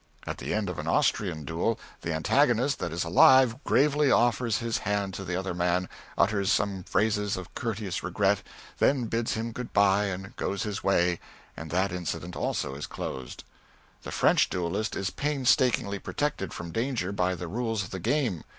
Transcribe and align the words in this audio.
At 0.25 0.39
the 0.39 0.51
end 0.55 0.67
of 0.67 0.79
an 0.79 0.87
Austrian 0.87 1.45
duel 1.45 1.79
the 2.01 2.11
antagonist 2.11 2.79
that 2.79 2.91
is 2.91 3.03
alive 3.03 3.63
gravely 3.63 4.09
offers 4.09 4.57
his 4.57 4.79
hand 4.79 5.13
to 5.13 5.23
the 5.23 5.35
other 5.35 5.53
man, 5.53 5.87
utters 6.17 6.51
some 6.51 6.81
phrases 6.85 7.37
of 7.37 7.53
courteous 7.53 8.01
regret, 8.01 8.41
then 8.79 9.05
bids 9.05 9.33
him 9.35 9.51
good 9.51 9.73
by 9.73 10.05
and 10.05 10.35
goes 10.37 10.63
his 10.63 10.83
way, 10.83 11.19
and 11.55 11.69
that 11.69 11.91
incident 11.91 12.35
also 12.35 12.73
is 12.73 12.87
closed. 12.87 13.43
The 14.01 14.09
French 14.11 14.49
duellist 14.49 14.95
is 14.95 15.11
painstakingly 15.11 15.99
protected 15.99 16.51
from 16.51 16.71
danger, 16.71 17.11
by 17.11 17.35
the 17.35 17.47
rules 17.47 17.83
of 17.83 17.91
the 17.91 17.99
game. 17.99 18.43